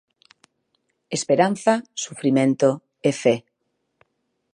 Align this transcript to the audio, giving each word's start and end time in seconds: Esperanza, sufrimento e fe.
Esperanza, 1.17 1.73
sufrimento 2.05 2.69
e 3.07 3.11
fe. 3.21 3.35